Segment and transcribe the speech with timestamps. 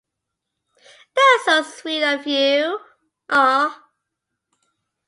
[1.15, 2.79] That's so sweet of you!